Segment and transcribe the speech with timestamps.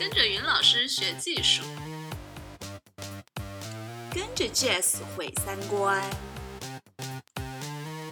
[0.00, 1.62] 跟着云老师学技术，
[4.10, 6.02] 跟着 Jazz 毁三观，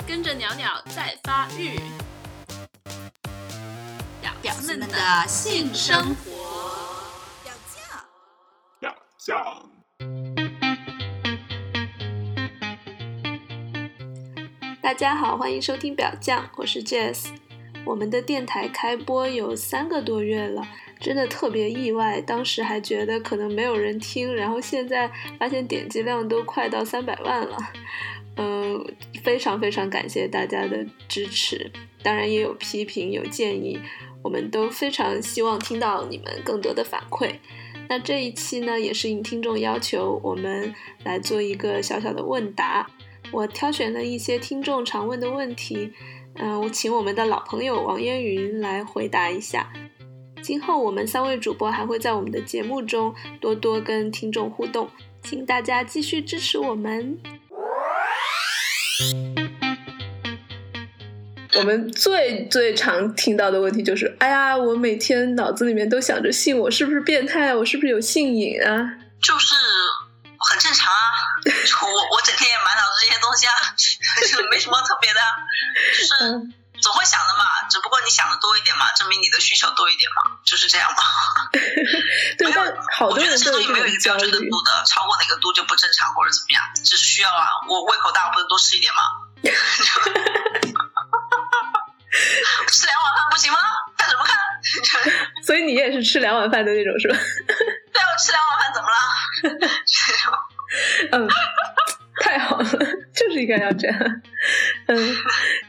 [0.07, 1.81] 跟着鸟鸟在发育。
[4.43, 6.31] 表子们的性生活，
[7.43, 8.05] 表酱，
[8.79, 9.71] 表酱。
[14.83, 17.29] 大家好，欢迎收听表酱，我是 Jazz。
[17.87, 20.69] 我们的电台开播有三个多月了，
[21.01, 22.21] 真的特别意外。
[22.21, 27.57] 当时还觉得可能没有人听，然后现在发现点击量都快到三百万了。
[28.37, 28.85] 嗯，
[29.25, 31.71] 非常非常感谢大家的支持，
[32.03, 33.81] 当然也有批评，有建议，
[34.23, 37.35] 我们都非常希望听到你们更多的反馈。
[37.89, 42.87] 那这一期呢，也是应听众要求，我们来做一个小小的问答。
[43.33, 45.93] 我挑选了一些听众常问的问题，
[46.35, 49.73] 嗯，我请我们的老朋友王烟云来回答一下。
[50.49, 54.91] 今后我们三位主播还会在我们的节目中多多跟听众互动，
[55.23, 57.19] 请大家继续支持我们。
[61.55, 67.55] 我们最最常听到的问题就是：哎呀，我每天脑子里面都想着性，我是不是变态啊？
[67.55, 68.97] 我是不是有性瘾啊？
[69.21, 69.55] 就是
[70.49, 71.13] 很正常啊，
[71.45, 73.53] 我我整天也满脑子这些东西啊，
[74.33, 75.21] 就没什么特别的，
[75.93, 76.09] 就是
[76.81, 77.21] 总会想
[77.69, 81.03] 只不过你想的多一点嘛，证明你的需求多一点嘛，就是这样嘛。
[82.39, 84.45] 对，但好多我觉得这这东西没有一个标准的度。
[84.45, 87.49] 的，超过哪个度就不正常或者怎么样，只是需要啊。
[87.69, 89.03] 我胃口大，我不能多吃一点吗？
[92.69, 93.59] 吃两碗饭不行吗？
[93.97, 94.37] 看什么看？
[95.45, 97.17] 所以你也是吃两碗饭的那种是吧？
[97.17, 98.99] 对啊，我吃两碗饭怎么了？
[101.13, 101.29] 嗯，
[102.21, 102.69] 太好了，
[103.15, 103.99] 就是应该要这样。
[104.87, 105.17] 嗯，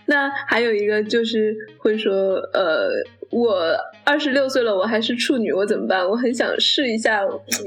[0.06, 2.12] 那还有一个就是会说，
[2.54, 2.90] 呃，
[3.30, 6.08] 我二十六岁了，我还是处女，我怎么办？
[6.08, 7.22] 我很想试一下，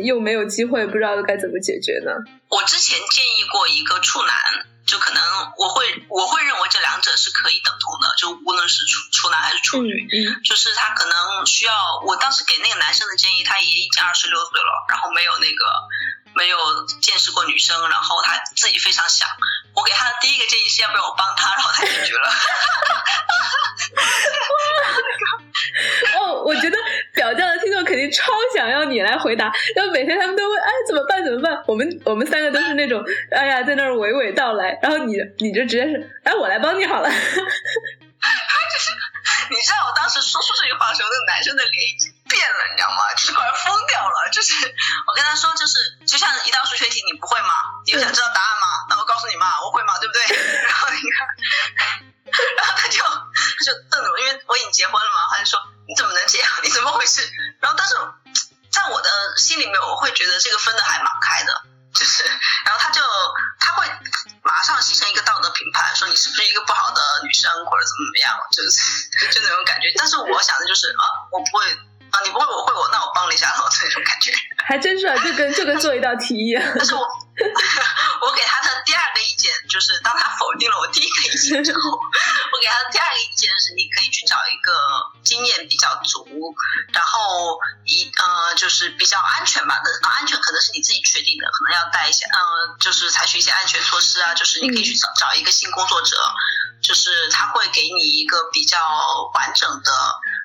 [0.05, 2.12] 又没有机会，不知道该怎么解决呢？
[2.48, 4.36] 我之前建议过一个处男，
[4.85, 5.23] 就可能
[5.56, 11.73] 我会我会认为这两者是可以等同的，就无论是处处男还是处嗯女，嗯就是他可能需要，
[12.05, 15.62] 我当时给那个男生的建议，他也已经二十六岁了，然后没有那个
[16.34, 16.56] 没有
[17.00, 19.28] 见识过女生，然后他自己非常想，
[19.74, 22.28] 我给他的第一个建议是要不要我帮他，然后他拒绝了。
[26.18, 26.76] 哦，我觉得
[27.14, 31.24] 表酱的听众肯定超想要你来回答，然后每天他们都问，哎，怎么办？
[31.24, 31.62] 怎么办？
[31.66, 37.08] 我们我们三个都是那种，哎呀，在那儿娓娓道来，然后你你就直接是，哎，我来帮你好了。
[39.50, 43.04] 你知道我当时说出这句话的时候，那个男生的脸已经变了，你知道吗？
[43.14, 44.16] 就是快疯掉了。
[44.32, 44.54] 就是
[45.06, 45.76] 我跟他说，就是
[46.08, 47.52] 就像一道数学题，你不会吗？
[47.84, 48.66] 你又想知道答案吗？
[48.88, 48.96] 那
[75.17, 76.62] 就跟就跟做一道题一样。
[76.74, 84.73] 但是我我给他的第二个意见就是，当他否定了我第一个意见之后，我给他的第二个意见是，你可以去找一个
[85.24, 86.27] 经验比较足，
[86.92, 96.17] 然后一呃就是比较安全吧的，安全可能是你自己确定的，可能要带一些呃就是采取一些安全措施啊，就是你可以去找找一个性工作者，
[96.92, 98.79] 就是他会给你一个比较
[99.33, 99.91] 完整的。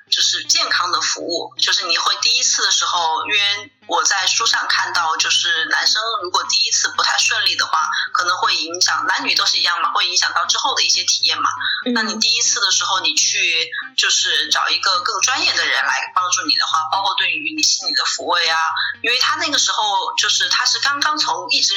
[0.08, 7.78] 就是健康的服务，就是你会第一次的时候，因为我在书上看到，就是男生如果第一次不太顺利的话，
[8.14, 11.50] 可能会影响男女都是一样嘛，会影响到之后的一些体验嘛。
[11.92, 18.58] 那你第一次的时候，你去就是找一个更专业的人来帮助你的话，包括对于你心理的抚慰啊，
[19.02, 21.74] 因为他那个时候就是他是刚刚从一直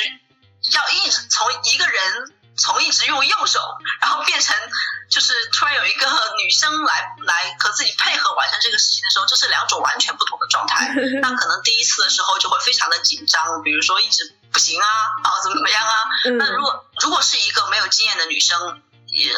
[0.71, 3.59] 要一直从一个人从一直用右手，
[3.99, 4.55] 然后变成
[5.09, 6.07] 就是突然有一个
[6.37, 10.93] 女生来来和自己配合完成这个事情的时候，这是两种完全不同的状态。
[11.21, 14.87] 那可能第一次的时候就会非常的紧张，比如说一直不行啊，
[15.23, 15.93] 啊怎么怎么样啊。
[16.25, 18.90] 嗯那如果如果是一个没有经验的女生，也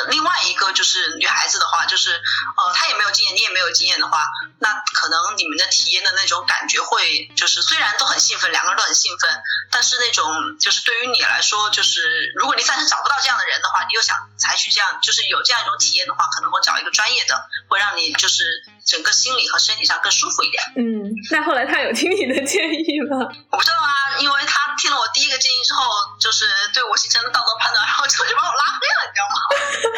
[0.09, 4.27] 另外一个就是女孩子的话，就是呃她也没有经验，你也没有经验的话，
[4.59, 9.29] 那可能你们的体验的那种感觉会就是虽然都很兴奋，两个人都很兴奋，
[9.71, 10.25] 但是那种
[10.59, 18.45] 就是对于你来说，就是如果你暂时找不到这样的人的话，你又想采取这样就是有这样一种体验的话，可能会找一个专业的，会让你就是
[18.85, 20.63] 整个心理和身体上更舒服一点。
[20.77, 23.17] 嗯，那后来他有听你的建议吗？
[23.49, 25.83] 我不知道啊，因为他听了我第一个建议之后，
[26.19, 29.37] 就是对我形成了道德判断，然后之后就把我拉黑了，你知道吗？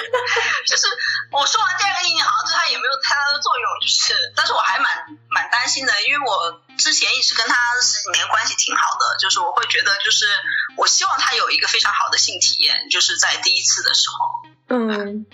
[0.68, 0.88] 就是
[1.31, 4.88] 我说完第二个建议，好像对他也没有太大的作用，就是，但是我还蛮
[5.30, 10.25] 蛮担心的，因为我之前一直跟他十几年关系挺好的，就是我会觉得，就是
[10.78, 14.50] 我希望他有一个非常好的性体验，就是在第一次的时候。
[14.68, 15.25] 嗯，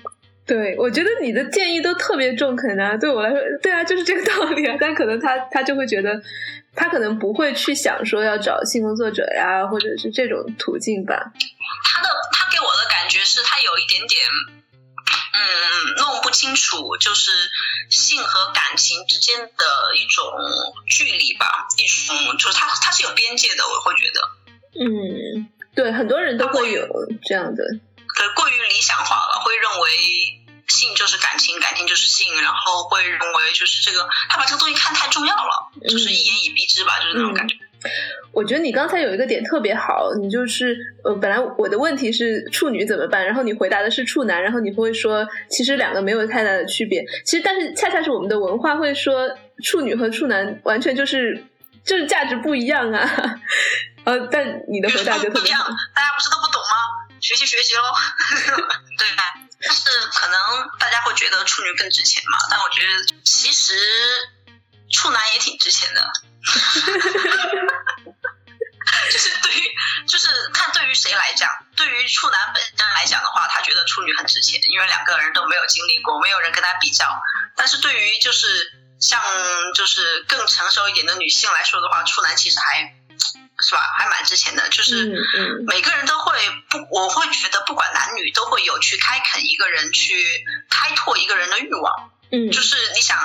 [0.45, 2.97] 对，我觉得你的建议都特别中肯啊。
[2.97, 4.75] 对我来说，对啊，就是这个道理啊。
[4.79, 6.21] 但可能他他就会觉得，
[6.75, 11.31] 他可能不会去想说要找性工作者呀，或者是这种途径吧。
[11.83, 14.21] 他的他给我的感觉是他有一点点。
[15.33, 17.31] 嗯，弄不清楚就是
[17.89, 19.65] 性和感情之间的
[19.95, 20.25] 一种
[20.87, 24.21] 距离吧，一种就是他他是有边界的，我会觉得。
[24.79, 26.85] 嗯，对，很多人都会有
[27.23, 27.63] 这样的。
[27.63, 29.89] 对，过于理想化了，会认为
[30.77, 37.55] 性就是感情，感情就是性，然后会认为就是这个，他把这个东西看太重要了，就是一言以蔽之吧，就是那种感觉。
[38.31, 49.27] 我觉得你刚才有一个点特别好，你就是呃，本来我的问题是处女怎么办，然后你回答的是处男，然后你会说其实两个没有太大的区别，其实但是恰恰是我们的文化会说
[49.63, 51.43] 处女和处男完全就是
[51.83, 53.01] 就是价值不一样啊，
[54.05, 55.63] 呃，但你的回答就特别好，
[55.95, 57.17] 大家不是都不懂吗？
[57.19, 57.81] 学习学习喽，
[58.99, 59.40] 对吧？
[59.61, 62.87] 但是可能大家会觉得处女更值钱嘛，但我觉得
[63.23, 63.73] 其实
[64.91, 66.11] 处男也挺值钱的。
[69.09, 69.75] 就是对于，
[70.07, 77.05] 就是看对于谁来讲，对于处男本身来讲的话，他觉得处女很值钱，因为两个人都没有经历过，没有人跟他比较。
[77.55, 79.21] 但是对于就是像
[79.75, 82.95] 就是更成熟一点的女性来说的话，处男其实还
[83.61, 84.67] 是吧，还蛮值钱的。
[84.69, 85.05] 就是
[85.67, 86.37] 每个人都会
[86.69, 90.13] 不，我会觉得不管男女都会有去开垦一个人，去
[90.69, 92.11] 开拓一个人的欲望。
[92.31, 93.17] 嗯，就是你想，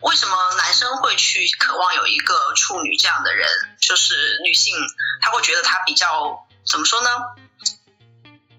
[0.00, 3.48] 为什么男生会去渴望有一个处女这样的人？
[3.80, 4.74] 就是女性，
[5.20, 7.08] 她会觉得她比较怎么说呢？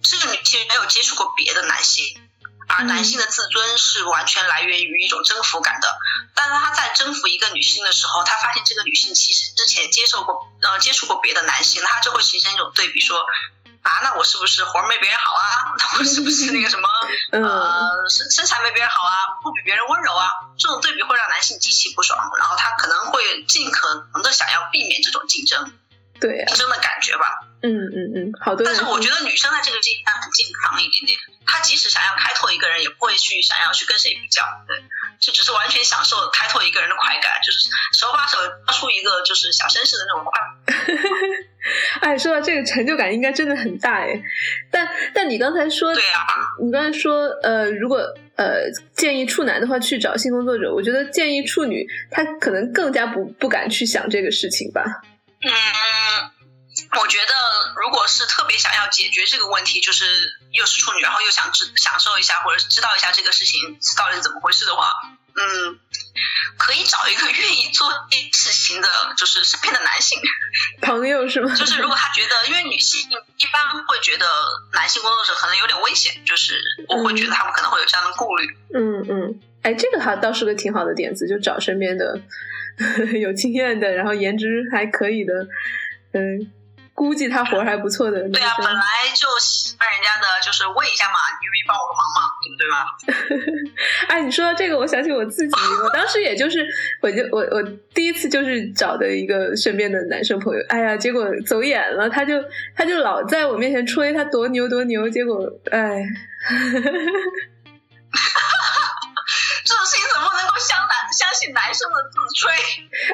[0.01, 2.28] 这个女性没有接触过别的男性，
[2.69, 5.88] 而男性的自尊是完全来源于一种征服感的。
[6.33, 13.25] 但是他在征服一个女性的时候，他发现这个女性其实之前接受过呃接触过别的男性，他就会形成一种对比，说。
[13.81, 15.71] 啊，那我是不是活没别人好啊？
[15.80, 16.89] 那我是不是那个什么，
[17.31, 19.15] 呃，身身材没别人好啊？
[19.42, 20.30] 不比别人温柔啊？
[20.60, 25.72] 这种对比会让男性极其不爽，然后他可能会尽可能的想要避免这种竞争，
[26.19, 27.39] 对竞争的感觉吧。
[27.63, 28.65] 嗯嗯嗯，好的。
[28.65, 31.18] 但是我觉得女生在这个阶段很健康一点点，
[31.50, 34.78] 她即使想要开拓一个人，也不会去想要去跟谁比较，对，
[35.19, 37.68] 就只是完全享受开拓一个人的快感，就是
[37.98, 38.38] 手把手
[38.68, 40.40] 教出一个就是小绅士的那种快。
[42.01, 44.22] 哎，说到这个成就感，应该真的很大哎。
[44.72, 46.24] 但但你刚才说，对啊，
[46.63, 47.98] 你刚才说，呃，如果
[48.38, 54.84] 呃建议处男的话去找性工作者，我觉得建议处女，她可能更加不不敢去想这个事情吧。
[55.42, 55.51] 嗯，
[56.97, 57.33] 我觉得
[57.75, 60.06] 如果是特别想要解决这个问题，就是
[60.51, 64.91] 又是处女，然后又想知享受一下或者知道一下这个事情到底是怎么回事的话。
[65.41, 65.80] 嗯，
[66.57, 70.19] 可以找一个愿意做这事情的，就是身边的男性
[70.81, 71.53] 朋友是吗？
[71.56, 73.07] 就是如果他觉得，因为女性
[73.38, 74.25] 一般会觉得
[74.74, 76.59] 男性工作者可能有点危险，就是
[76.89, 78.57] 我会觉得他们可能会有这样的顾虑。
[78.74, 82.19] 嗯嗯，哎，这个还倒是个挺好的点子，就找身边的
[83.21, 85.33] 有经验的，然后颜值还可以的，
[86.13, 86.51] 嗯。
[87.00, 88.19] 估计他活还不错的。
[88.28, 88.81] 对啊，本来
[89.16, 93.72] 就喜欢人家的，就是问一下嘛，你愿意帮我个忙嘛，对不对吧？
[94.12, 96.68] 哎，你说到这个，我想起我自己， 我当时也就是，
[97.01, 97.63] 我就我我
[97.94, 102.34] 第一次就是找的一个身边的男生朋友，哎呀，结果走眼了，他就
[102.75, 105.39] 他就老在我面前吹他多牛多牛，结果
[105.72, 106.03] 哎。
[109.63, 112.51] 这种事情怎么能够相男相信男生的自吹？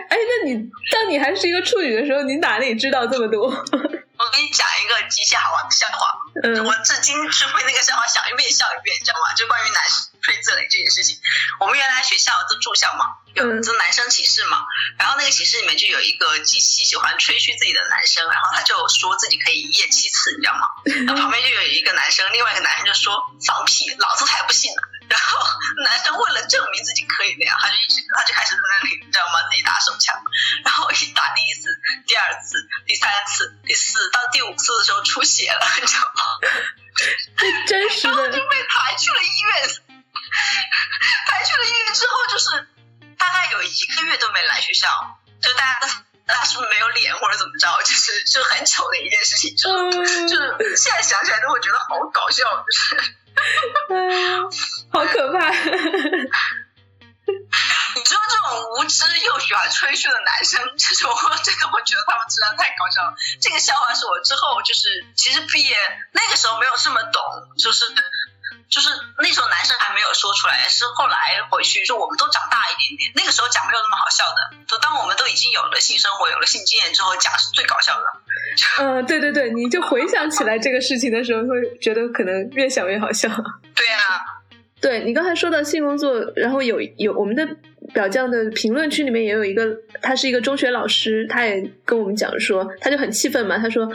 [0.10, 3.50] 哎，那你当你还是一个处女的时候，你哪里知道这么多？
[4.15, 6.07] 我给你讲一个极其好玩的笑话，
[6.41, 9.36] 嗯，我至今是会那个笑话想一遍笑一遍，你知道吗？
[9.36, 11.19] 就关于男生吹自雷这件事情。
[11.60, 14.63] 我们原来学校都住校嘛，有这男生寝室嘛，
[14.98, 20.69] 然后那个寝室里面就有一个极其喜欢吹嘘自己的男生，然后他就说自己可以一夜七次，你知道吗？
[21.05, 24.81] 然后旁边就有一个男生，另外一个男生就说放屁，老子才不信呢。
[25.07, 25.39] 然后
[25.85, 29.41] 男生为了证明自己可以那样，他就一直他就开始在那里，你知道吗？
[29.50, 30.15] 自己打手枪，
[30.63, 31.69] 然后一打第一次、
[32.07, 32.57] 第二次、
[32.88, 36.24] 第三次、第四到第五次的时候出血了，你知道吗？
[37.67, 38.09] 真实的。
[38.09, 39.69] 然后就被抬去了医院，
[41.27, 42.67] 抬去了医院之后，就是
[43.17, 44.88] 大概有一个月都没来学校，
[45.41, 45.88] 就大家
[46.25, 47.81] 大家是不是没有脸或者怎么着？
[47.83, 53.17] 就是就很糗的一件事情，就是就是现在想起来都会觉得好搞笑，就是。
[54.92, 55.50] 好可怕！
[57.25, 58.46] 你知道这种
[58.78, 61.12] 无知又喜欢吹嘘的男生，这种
[61.44, 63.16] 真的我觉得他们真的太搞笑了。
[63.42, 65.75] 这个笑话是我之后就是其实毕业
[66.12, 67.22] 那个时候没有这么懂，
[67.58, 67.86] 就是
[68.69, 78.03] 就是那时候男生还没有说出来，是后来回去就我们都长大一点点，那个时候讲没有那么好笑的，就当我们都已经有了性生活、有了性经验之后，讲是最搞笑的。
[78.81, 83.29] 嗯，对对对，你就回想起来这个事情的时候，会觉得可能越想越好笑。
[83.75, 84.43] 对啊，
[84.81, 87.48] 对你刚才说到性工作，然后有有我们的
[87.93, 89.65] 表匠的评论区里面也有一个，
[90.01, 93.88] 他是一个中学老师，他也跟我们讲说，他就很气愤嘛，他说。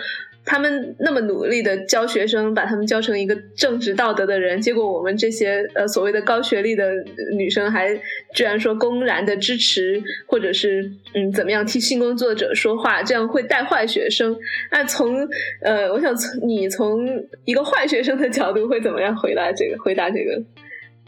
[0.51, 6.91] 他们那么努力的教学生，把他们教成一个正直道德的人，结果我们这些呃所谓的高学历的
[7.37, 7.95] 女生，还
[8.35, 14.37] 居然说公然的支持，或者是嗯怎么样替性工作者说话，这样会带坏学生。
[14.73, 15.25] 那从
[15.63, 17.07] 呃，我想从你从
[17.45, 20.43] 一个坏学生的角度会怎么样回答这个回答这个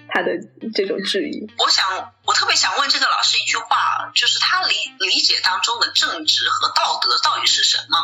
[0.06, 0.38] 他的
[0.72, 1.50] 这种质疑？
[1.58, 1.84] 我想
[2.26, 7.98] 我特别想问这个老师一句话，就是他理理解当中的正直和道德到底是什么？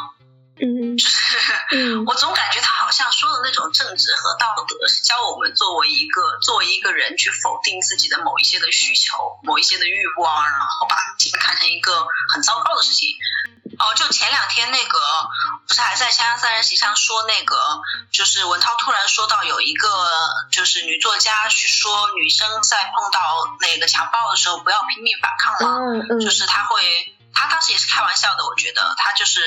[1.73, 13.16] 嗯，就是我总感觉他好像说的那种正直和道德，是教我们作为一个作为一个人去否定自己的某一些的需求、某一些的欲望，然后把自己看成一个很糟糕的事情。
[13.78, 14.99] 哦，就前两天那个
[15.66, 17.80] 不是还在《锵锵三人行》上说那个，
[18.11, 19.88] 就是文涛突然说到有一个
[20.50, 27.14] 就是女作家去说女生在碰到那个强暴的时候不要拼命反抗嘛，就是她会。
[27.38, 29.38] 他当时也是开玩笑的，我觉得他就是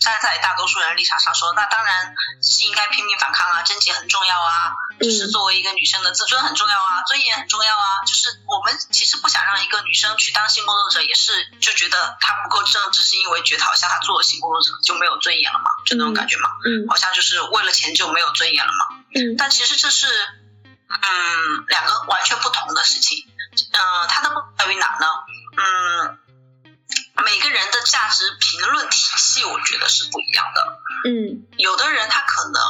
[0.00, 2.12] 站在大多数人立场上说，那当然
[2.42, 20.08] 是应该拼命反抗啊，贞洁很重要啊，就是作为一个女生的自尊很重要啊，尊严很重要啊，就是我们其实不想让一个女生去当性工作者，也是就觉得她不够正直，是因为觉得好像她做了性工作者就没有尊严了嘛，就那种感觉嘛，嗯，好像就是为了钱就没有尊严了嘛，嗯，但其实这是
[20.88, 23.24] 嗯两个完全不同的事情，
[23.72, 25.06] 嗯，它的不在于哪呢？
[25.56, 26.18] 嗯。
[27.26, 30.78] 每个人的价值评论体系，我觉得是不一样的。
[31.10, 32.62] 嗯，有的人他可能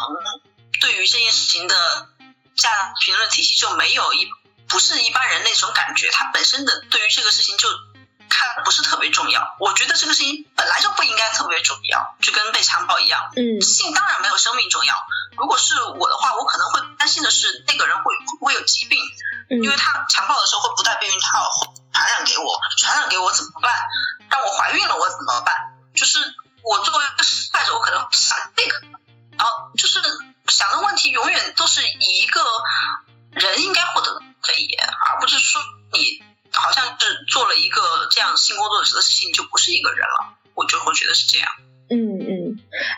[0.81, 2.09] 对于这件事情的
[2.57, 2.71] 价
[3.05, 4.31] 评论体系就没有一
[4.67, 7.69] 不是一般人那种感觉，他本身的对于这个事情就
[8.31, 9.57] 看不是特别重要。
[9.61, 13.31] 我觉得这个事情本来就不应该特别重要，就跟被强暴一样。
[13.37, 14.95] 嗯，性当然没有生命重要。
[15.37, 18.99] 如果是我的话，我可能会担心的是那个人会会不会有疾病，
[19.51, 21.51] 因为他强暴的时候会不带避孕套
[21.93, 23.73] 传染给我，传染给我怎么办？
[24.37, 25.55] 让我怀孕了，我怎么办？
[25.95, 26.19] 就是
[26.63, 28.81] 我作为一个失败者，我可能想这个，
[29.39, 29.99] 然后就是
[30.49, 32.41] 想的问题永远都是以一个
[33.31, 35.63] 人应该获得的尊严，而不是说
[35.93, 40.37] 你好像是做了一个这样性工作者的事情，你就不是一个人了。
[40.53, 41.49] 我就会觉得是这样。
[41.89, 41.97] 嗯，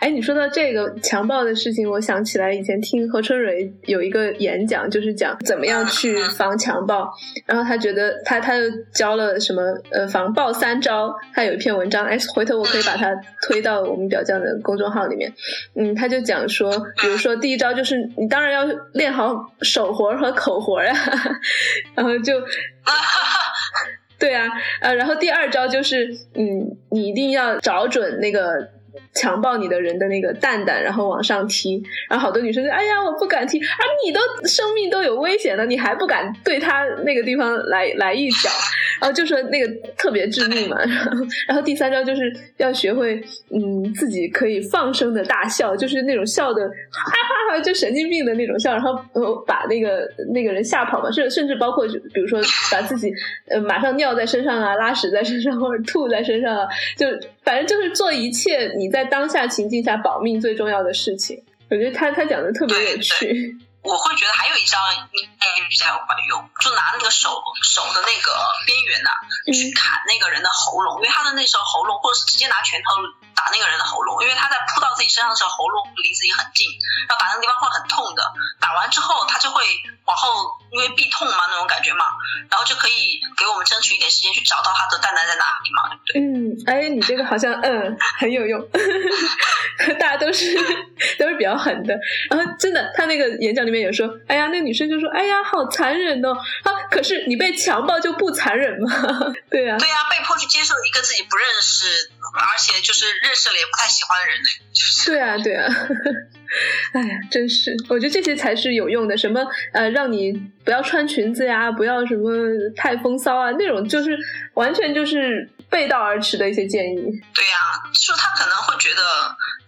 [0.00, 7.12] 哎，你说到这个强暴的事情，我想起来以前听何春蕊有一个演讲，就是讲怎么样去防强暴。
[7.46, 13.14] 然后他觉得他他又教了什么呃防暴三招，他有一篇文章，哎，回头我可以把它
[13.46, 15.32] 推到我们表匠的公众号里面。
[15.74, 16.70] 嗯，他就讲说，
[17.00, 20.94] 比如说第一招就是你当然要练好手活和口活呀，
[21.94, 22.34] 然后就。
[24.18, 24.48] 对啊，
[24.80, 28.70] 呃，然后第二招就是，嗯，你一定要找准那个。
[29.14, 38.50] 强暴你的人的那个蛋蛋，然后往上踢，然后好多女生就哎呀，我不敢踢，啊，你都生命都有危险了，你还不敢对他那个地方来来一脚，
[39.00, 40.78] 然后就说那个特别致命嘛。
[41.46, 52.40] 然后，第三招就是要学会，嗯，自己可以放声的大笑，就是那种笑的哈哈哈，就神经病的那种笑，然后呃把那个那个人吓跑嘛，甚甚至包括比如说
[52.70, 53.12] 把自己
[53.48, 57.06] 呃马上尿在身上啊，拉屎在身上或者吐在身上啊，就
[57.48, 59.08] 反正就是做一切你在。
[59.08, 63.56] 当下情境下保命最重要的事情，我觉得他他讲的特别有趣。
[63.80, 68.28] 我会觉得还有一招应该比较管用，就拿那个手手的那个
[68.66, 69.08] 边缘呐，
[69.48, 73.00] 去砍那个人的喉咙，因为他的那时候喉咙，或者是直接拿拳头
[73.38, 76.66] 打那个人的喉咙，因为他在扑到自己身上的时候，喉咙离自己很近，
[77.06, 78.26] 然后打那个地方会很痛的。
[78.60, 79.62] 打完之后，他就会
[80.04, 82.04] 往后，因为避痛嘛那种感觉嘛，
[82.50, 86.26] 然后就可以给我们争取一点时间去找到他的蛋蛋在哪里嘛，对不对？
[86.26, 86.34] 嗯，
[86.66, 88.58] 哎，你这个好像嗯很有用，
[90.00, 90.56] 大家都是
[91.18, 91.94] 都是比较狠的，
[92.30, 96.32] 然后真的，他那个演讲里面有说，哎呀，那女生就说，哎呀，好残忍哦，
[96.64, 98.90] 啊，可是你被强暴就不残忍吗？
[99.50, 104.38] 对呀，对呀，被迫去接受一个自己不认识，而且就是认识了也不太喜欢的人，
[105.06, 105.66] 对啊，对啊。
[106.92, 109.16] 哎呀，真是，我觉得这些才是有用的。
[109.16, 110.32] 什么呃，让你
[110.64, 112.30] 不要穿裙子呀，不要什么
[112.74, 114.16] 太风骚啊，那种就是
[114.54, 116.96] 完全就是背道而驰的一些建议。
[117.34, 119.02] 对呀，就他可能会觉得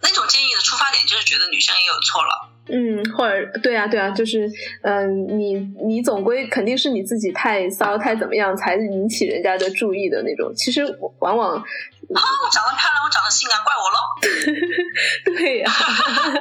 [0.02, 2.48] 那种建议的出发点就是觉得女生也有错了。
[2.72, 4.48] 嗯，或者对啊，对啊，就是
[4.82, 10.54] 嗯，你你总归肯定是你自己太骚太怎么样才引起人家的注意的那种。
[10.54, 10.82] 其实
[11.18, 11.62] 往往
[12.14, 13.98] 啊，我长得漂亮，我长得性感，怪我喽。
[15.24, 15.70] 对呀、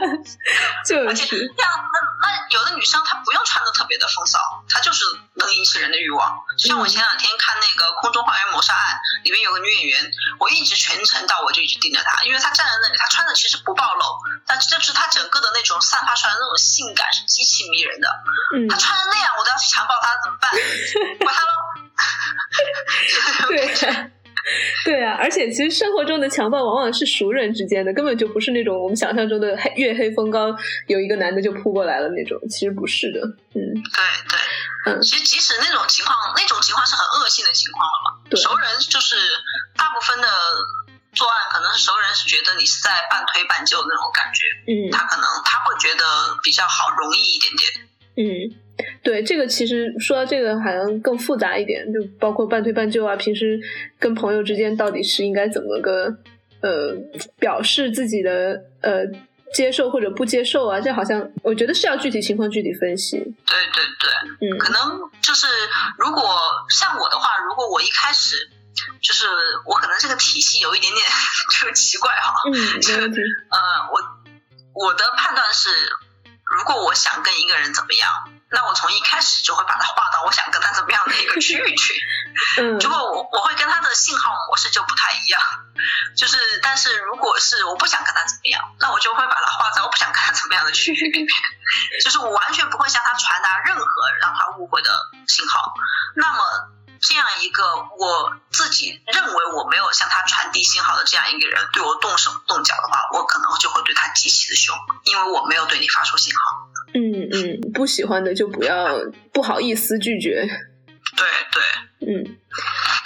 [0.86, 6.44] 就而且是这样，那那有的女生她不用穿的特别的风骚，她就是能引起人的欲望。
[6.58, 14.04] 就像我前两天看那个《空中花园谋杀案》，里面有个女演员，我一直全程到我就一直盯着她，因为她站在那里，她穿的其实不暴露，
[14.48, 18.10] 但就是她整个的那种散发出来的那种性感是极其迷人的。
[18.56, 20.52] 嗯她穿成那样，我都要去强暴她，怎么办？
[21.22, 21.52] 管她喽。
[23.48, 24.10] 对呀、
[24.86, 30.56] 对啊，而且其实生活中的强暴往往是熟人之间的，根本就不是那种我们想象中的黑月黑风高，
[30.88, 33.20] 有一个男的就扑过来了那种，其实不是的。
[33.56, 38.08] 嗯，对对，嗯其实即使那种情况，那种情况是很恶性的情况了嘛。
[38.30, 39.16] 对熟人就是
[39.76, 40.28] 大部分的
[41.14, 46.04] 作案，可能是熟人是觉得你是在半推半就那种感觉，嗯他可能他会觉得
[46.44, 47.90] 比较好，容易一点点。
[48.20, 48.26] 嗯，
[49.02, 53.60] 对，这个其实说到这个好像更复杂一点，就包括半推半就啊，平时
[53.98, 56.18] 跟朋友之间到底是应该怎么个
[56.62, 56.94] 呃
[57.40, 59.06] 表示自己的呃
[59.54, 63.18] 接受或者不接受啊，这好像我觉得是要具体情况具体分析。
[63.18, 65.48] 对对对，嗯可能就是
[65.98, 66.22] 如果
[66.70, 68.36] 像我的话，如果我一开始
[69.02, 69.26] 就是
[69.66, 71.04] 我可能这个体系有一点点
[71.60, 72.56] 就是奇怪哈，嗯。
[73.50, 73.58] 呃，
[73.92, 75.70] 我我的判断是，
[76.44, 81.94] 如果我想跟一个人怎么样，那我从一开始就会把它划到我想跟他怎么样的一个区域去。
[82.58, 85.42] 嗯如果我我会跟他的信号模式就不太一样，
[86.16, 91.30] 就是但是如果是我不想跟他怎么样，那我就会把它划在我不想跟他怎么样的区域里面，
[92.04, 93.86] 就是我完全不会向他传达任何
[94.22, 94.92] 让他误会的
[95.28, 95.74] 信号。
[96.16, 96.40] 那么
[97.02, 106.59] 这样一个我自己认为我没有向他传递信号的这样一个人对我动手动脚的话，我可能就会对他极其的凶，因为我没有对你发出信号。
[106.94, 109.00] 嗯嗯，不喜欢的就不要
[109.32, 110.48] 不好意思拒绝。
[111.18, 112.38] 对对，嗯，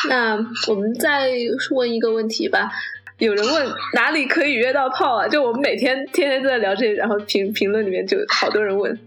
[0.09, 0.37] 那
[0.67, 1.31] 我们再
[1.71, 2.71] 问一个问题吧。
[3.19, 5.27] 有人问哪里可以约到炮啊？
[5.27, 8.99] 就我们每天天天都在聊这个，然后评评论里面就好多人问，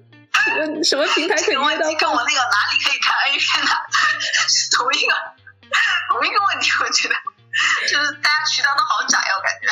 [0.58, 2.16] 问什么平台可以这个问约到跟我？
[2.16, 3.70] 那个哪里可以看 A 片的
[4.48, 5.12] 是同一个
[6.10, 7.14] 同一个问题，我觉得
[7.88, 9.68] 就是大家渠道都好窄我，感觉。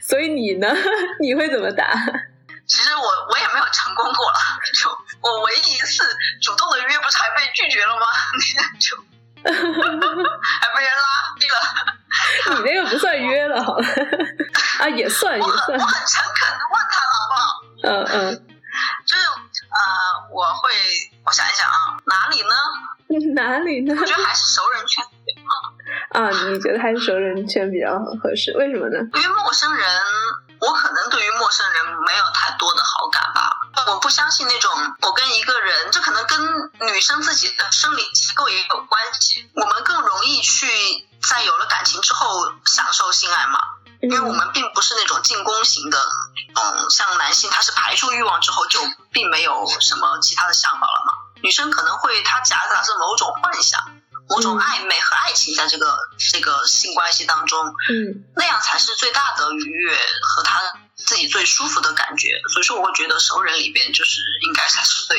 [0.00, 0.68] 所以你呢？
[1.20, 1.84] 你会怎么答？
[2.70, 4.38] 其实我我也没有成功过了，
[4.72, 4.88] 就
[5.20, 6.04] 我唯一一次
[6.40, 8.06] 主动的约，不是还被拒绝了吗？
[8.78, 8.96] 就
[9.42, 11.04] 还被人拉
[11.34, 11.58] 黑了。
[12.56, 13.84] 你那个不算约了，好了
[14.78, 17.42] 啊，也算也算我，很诚恳的问他了，好不好？
[17.82, 18.46] 嗯嗯，
[19.06, 19.22] 就是
[19.66, 20.70] 呃，我会
[21.24, 22.54] 我想一想啊，哪里呢？
[23.34, 23.94] 哪里呢？
[23.98, 25.04] 我觉得还是熟人圈，
[26.10, 28.56] 啊，你觉得还是熟人圈比较合适？
[28.56, 28.98] 为什么呢？
[29.14, 29.86] 因为陌生人，
[30.60, 33.56] 我可能对于陌生人没有太多的好感吧。
[33.86, 34.70] 我不相信那种
[35.00, 36.38] 我跟一个人，这可能跟
[36.80, 39.50] 女生自己的生理结构也有关系。
[39.54, 40.66] 我们更容易去
[41.22, 43.58] 在有了感情之后享受性爱嘛，
[44.02, 45.98] 因为我嗯们并不是那种进攻型的，
[46.54, 48.80] 嗯，像男性他是排除欲望之后就
[49.12, 51.14] 并没有什么其他的想法了嘛。
[51.42, 53.80] 女生可能会她夹杂着某种幻想、
[54.30, 55.86] 某种嗯暧昧和爱情在这个
[56.32, 57.58] 这个性关系当中，
[57.90, 60.60] 嗯那样才是最大的愉悦和他
[60.94, 62.40] 自己最舒服的感觉。
[62.52, 65.18] 所以说，我会觉得熟人里边就是应该才是最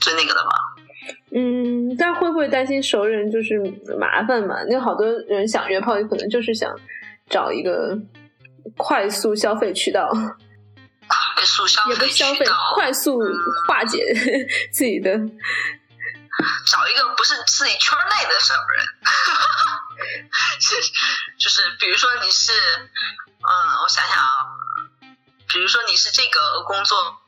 [0.00, 0.50] 最那个的吧。
[1.30, 3.58] 嗯，但会不会担心熟人就是
[3.98, 4.62] 麻烦嘛？
[4.64, 6.70] 因为好多人想约炮，有可能就是想
[7.30, 7.96] 找一个
[8.76, 13.20] 快速消费渠道，快速消也不消费渠道，，快速
[13.66, 13.98] 化解
[14.72, 15.18] 自己的。
[16.66, 18.86] 找一个不是自己圈内的什么人，
[20.60, 20.76] 是
[21.38, 24.46] 就是比如说你是，嗯，我想想啊，
[25.48, 27.22] 比如说你是这个工作。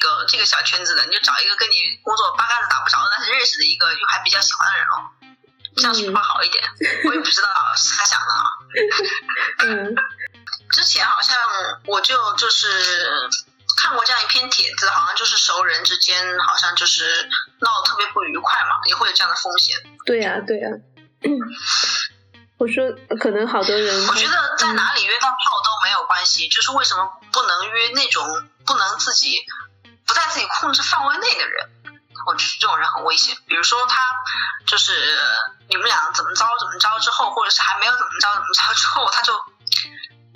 [0.00, 5.10] 个这个小圈子的，你就找一个跟你工作八竿子打不着，但是认识的一个又还比较喜欢的人哦，
[5.74, 6.62] 这样是不是会好一点？
[7.04, 8.44] 我也 不知道，是他想的啊。
[9.58, 9.96] 嗯
[10.70, 11.36] 之前好像
[11.86, 13.28] 我就就是
[13.80, 17.28] 看过这样一篇帖子，好像就是熟人之间好像就是
[17.60, 19.76] 闹得特别不愉快嘛，也会有这样的风险。
[20.04, 20.68] 对呀、对呀、
[22.58, 28.24] 我说可能好多人，我觉得在哪里约到炮都没有关系，就是为什么不能约那种
[28.66, 29.38] 不能自己
[30.04, 31.70] 不在自己控制范围内的人？
[32.26, 33.36] 我觉得这种人很危险。
[33.46, 34.02] 比如说他
[34.66, 34.92] 就是
[35.68, 39.32] 你们俩怎么着怎么着之后，或者是还没有怎么着怎么着之后，他就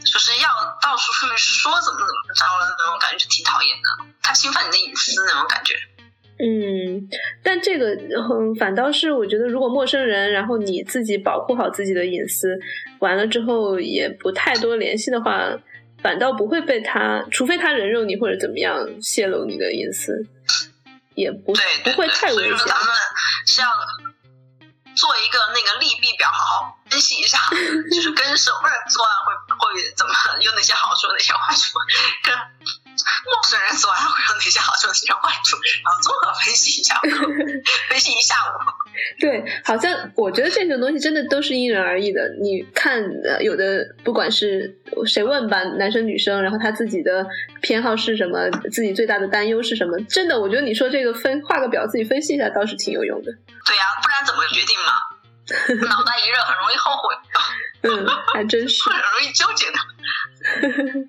[0.04, 0.48] 就是要
[0.80, 4.12] 到处去说怎么怎么着了那种感觉，就挺讨厌的。
[4.22, 5.74] 他侵犯你的隐私那种感觉。
[6.38, 7.08] 嗯，
[7.44, 12.58] 但这个嗯，反倒是我觉得，如果陌生人，然后你自己保护好自己的隐私，
[12.98, 15.46] 完了之后也不太多联系的话，
[16.02, 20.26] 反倒不会被他，除非他人肉你或者怎么样泄露你的隐私，
[21.14, 22.66] 也不对不会太危险所以说。
[22.66, 22.86] 咱们
[23.46, 23.68] 是要
[24.96, 27.38] 做一个那个利弊表，好好分析一下，
[27.90, 30.12] 就是跟熟人做爱会会怎么
[30.44, 31.78] 有哪些好处，哪些坏处，
[32.22, 37.00] 跟陌生人做爱会有哪些好处，哪些坏处，然后综合分析一下，
[37.88, 38.52] 分析一下午。
[39.18, 42.28] 对，好像我觉得这种东西真的都是因人而异的。
[42.42, 44.76] 你看，呃，有的不管是
[45.06, 47.26] 谁问吧，男生女生，然后他自己的
[47.62, 53.32] 偏好是什么，自己最大的担忧是什么，真的，我觉得你说这个分画个表，自己分析一下，倒是挺有用的。
[53.64, 54.92] 对呀、不然怎么决定嘛？
[55.88, 57.14] 脑袋一热很容易后悔，
[57.82, 58.82] 嗯，还真是。
[58.88, 59.76] 很容易纠结的。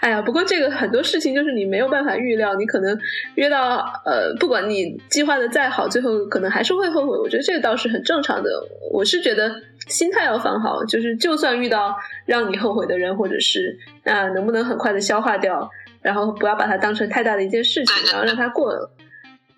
[0.00, 2.98] 哎呀，不过这个很多事情就是你没有办法预料，你可能
[3.34, 7.18] 约到呃，不管你计划的再好，最后可能还是会后悔。
[7.18, 8.50] 我觉得这个倒是很正常的。
[8.92, 18.90] 我是觉得心态要放好，就是就算遇到让你后悔的人，或者是那能不能很快的消化掉，然后不要把它当成太大的一件事情然后让它过了，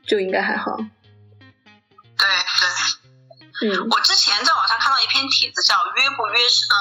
[0.05, 0.77] 就应该还好。
[0.77, 2.27] 对对，
[3.62, 6.77] 嗯我之前在网上看到一篇帖子，叫“约不约是”，嗯、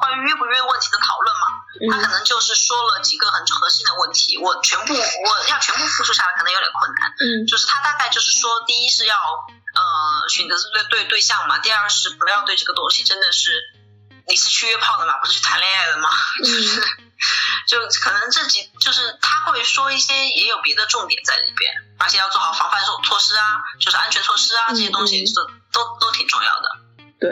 [0.00, 1.46] 关于约不约问题的讨论嘛。
[1.90, 7.10] 他可嗯能就是说了几个很核心的问题，我全部我要全部复述下来，可能有点困难。
[7.18, 13.50] 嗯就是他大概就是说，第一是要呃选择对对对象嘛，第二是不要对这个东西真的是
[14.28, 16.80] 你是去约炮的嘛，不是去谈恋爱的嘛，就是、
[17.66, 26.70] 就可能自己就是他会说一些也有别的重点在里边，而且要做好防范措措施啊，就是安全措施啊这些东西都都都挺重要的。
[27.20, 27.30] 对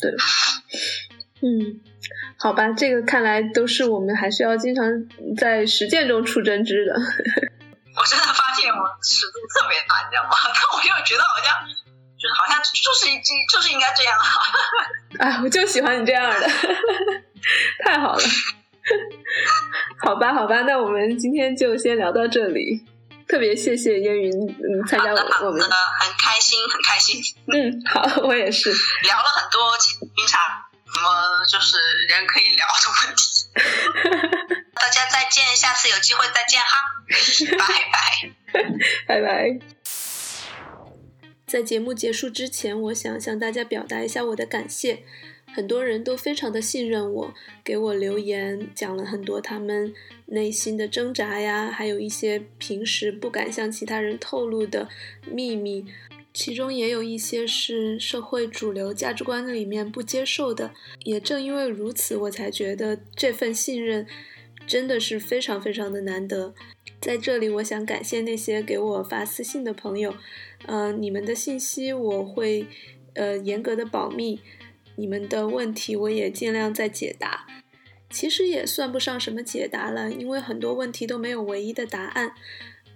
[0.00, 0.12] 对
[1.42, 1.80] 嗯，
[2.38, 4.84] 好吧，这个看来都是我们还是要经常
[5.36, 6.94] 在实践中出真知的。
[7.96, 10.36] 我真的发现我尺度特别大，你知道吗？
[10.54, 11.66] 但我又觉得好像。
[12.16, 13.20] 就是好像就是一
[13.52, 14.16] 就是应该这样
[15.18, 16.48] 啊，啊，我就喜欢你这样的，
[17.84, 18.22] 太好了。
[19.98, 22.84] 好吧，好吧，那我们今天就先聊到这里。
[23.26, 28.70] 特别谢谢烟云，嗯，参加好的好我我们的，，很开心很开心，嗯，好，我也是。
[28.70, 29.72] 聊了很多
[30.14, 30.40] 平常
[30.94, 33.24] 什么就是人可以聊的问题。
[34.74, 36.76] 大家再见，下次有机会再见哈，
[37.58, 38.30] 拜拜。
[39.06, 39.58] 拜拜。
[41.46, 45.02] 在节目结束之前，我想向大家表达一下我的感谢。
[45.54, 49.94] 很多人都非常的信任我，给我留言，讲了很多他们
[50.26, 54.88] 内心的挣扎呀，还有一些平时不敢向其他人透露的
[55.30, 55.86] 秘密。
[56.32, 60.72] 其中也有一些是社会主流价值观里面不接受的。
[61.04, 64.04] 也正因为如此，我才觉得这份信任
[64.66, 66.52] 真的是非常非常的难得。
[67.00, 70.12] 在这里，我想感谢那些给我发私信的朋友，
[70.66, 72.66] 呃，你们的信息我会
[73.12, 74.40] 呃严格的保密，
[74.96, 77.46] 你们的问题我也尽量在解答。
[78.10, 82.32] 其实也算不上什么解答了，因为很多问题都没有唯一的答案，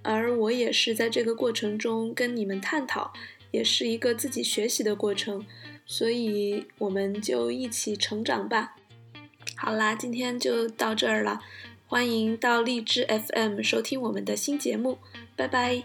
[0.02, 3.12] 而我也是在这个过程中跟你们探讨，
[3.50, 5.44] 也是一个自己学习的过程，
[5.84, 8.76] 所以我们就一起成长吧。
[9.56, 11.40] 好啦，今天就到这儿了。
[11.88, 14.98] 欢迎到荔枝 FM 收听我们的新节目，
[15.34, 15.82] 拜拜。